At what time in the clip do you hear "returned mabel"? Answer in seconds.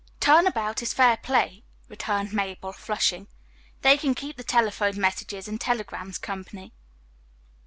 1.87-2.73